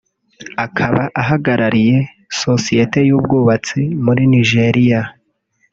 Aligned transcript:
akaba 0.65 1.01
ahagarariye 1.21 1.97
societe 2.41 2.99
y’ubwubatsi 3.09 3.81
muri 4.05 4.21
Nigeria 4.33 5.01